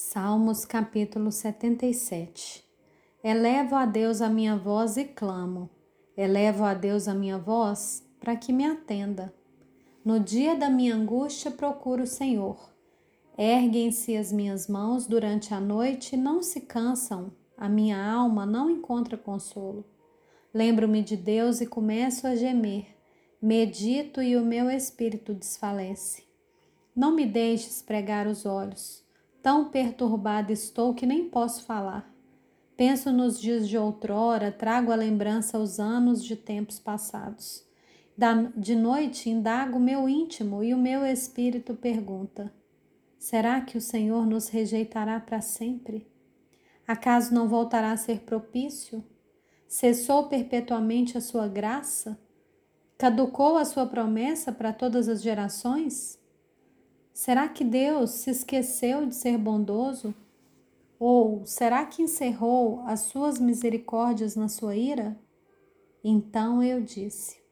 [0.00, 2.64] Salmos capítulo 77
[3.22, 5.68] Elevo a Deus a minha voz e clamo.
[6.16, 9.34] Elevo a Deus a minha voz para que me atenda.
[10.04, 12.72] No dia da minha angústia procuro o Senhor.
[13.36, 17.32] Erguem-se as minhas mãos durante a noite e não se cansam.
[17.56, 19.84] A minha alma não encontra consolo.
[20.54, 22.86] Lembro-me de Deus e começo a gemer.
[23.42, 26.22] Medito e o meu espírito desfalece.
[26.94, 29.07] Não me deixes pregar os olhos
[29.42, 32.12] Tão perturbada estou que nem posso falar.
[32.76, 37.66] Penso nos dias de outrora, trago à lembrança os anos de tempos passados.
[38.56, 42.52] De noite indago meu íntimo e o meu espírito pergunta:
[43.18, 46.06] Será que o Senhor nos rejeitará para sempre?
[46.86, 49.04] Acaso não voltará a ser propício?
[49.68, 52.18] Cessou perpetuamente a sua graça?
[52.96, 56.18] Caducou a sua promessa para todas as gerações?
[57.18, 60.14] Será que Deus se esqueceu de ser bondoso?
[61.00, 65.18] Ou será que encerrou as suas misericórdias na sua ira?
[66.02, 67.42] Então eu disse: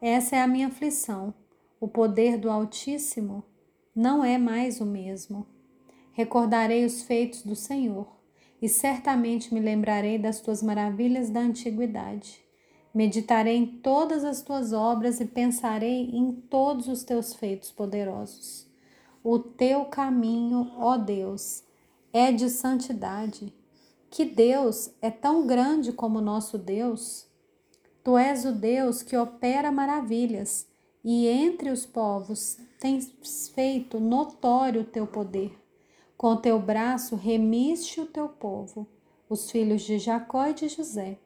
[0.00, 1.32] Essa é a minha aflição.
[1.78, 3.44] O poder do Altíssimo
[3.94, 5.46] não é mais o mesmo.
[6.12, 8.08] Recordarei os feitos do Senhor
[8.60, 12.44] e certamente me lembrarei das tuas maravilhas da antiguidade.
[12.92, 18.66] Meditarei em todas as tuas obras e pensarei em todos os teus feitos poderosos.
[19.28, 21.64] O teu caminho, ó Deus,
[22.12, 23.52] é de santidade.
[24.08, 27.26] Que Deus é tão grande como nosso Deus?
[28.04, 30.68] Tu és o Deus que opera maravilhas
[31.02, 33.12] e entre os povos tens
[33.52, 35.58] feito notório o teu poder.
[36.16, 38.86] Com teu braço remiste o teu povo,
[39.28, 41.18] os filhos de Jacó e de José.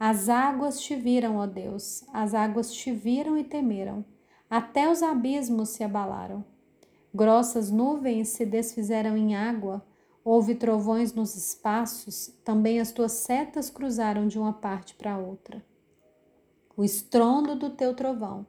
[0.00, 4.02] As águas te viram, ó Deus, as águas te viram e temeram,
[4.48, 6.42] até os abismos se abalaram.
[7.14, 9.84] Grossas nuvens se desfizeram em água,
[10.22, 15.64] houve trovões nos espaços, também as tuas setas cruzaram de uma parte para outra.
[16.76, 18.46] O estrondo do teu trovão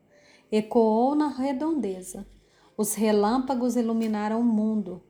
[0.52, 2.28] ecoou na redondeza,
[2.75, 5.02] os relâmpagos iluminaram o mundo,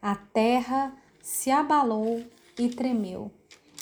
[0.00, 2.22] a terra se abalou
[2.58, 3.30] e tremeu.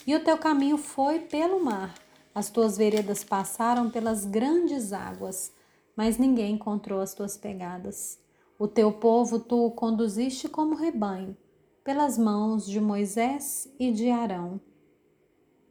[0.07, 1.95] E o teu caminho foi pelo mar,
[2.35, 5.53] as tuas veredas passaram pelas grandes águas,
[5.97, 8.19] mas ninguém encontrou as tuas pegadas.
[8.59, 11.37] O teu povo tu o conduziste como rebanho,
[11.85, 14.59] pelas mãos de Moisés e de Arão.